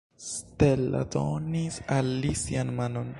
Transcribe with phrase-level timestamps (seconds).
[0.27, 3.09] Stella donis al li sian manon.